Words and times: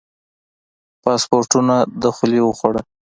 پاسپورتونو 1.03 1.75
دخولي 2.03 2.39
وخوړه. 2.43 2.81